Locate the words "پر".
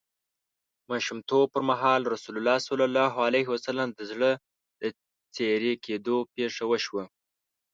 1.53-1.61